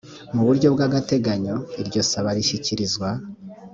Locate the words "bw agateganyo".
0.75-1.55